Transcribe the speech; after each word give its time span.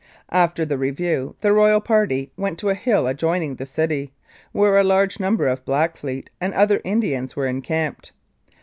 After 0.31 0.65
the 0.65 0.79
review, 0.79 1.35
the 1.41 1.53
Royal 1.53 1.79
party 1.79 2.31
went 2.35 2.57
to 2.57 2.69
a 2.69 2.73
hill 2.73 3.05
adjoining 3.05 3.57
the 3.57 3.67
city, 3.67 4.13
where 4.51 4.75
a 4.79 4.83
large 4.83 5.19
number 5.19 5.47
of 5.47 5.63
Blackfeet 5.63 6.31
and 6.41 6.55
other 6.55 6.81
Indians 6.83 7.35
were 7.35 7.45
en 7.45 7.61
camped. 7.61 8.11